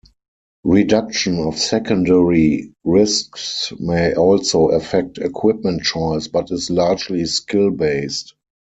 [0.63, 8.33] Reduction of secondary risks may also affect equipment choice, but is largely skill-based.